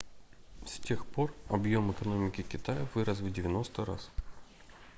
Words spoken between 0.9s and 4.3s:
пор объем экономики китая вырос в 90 раз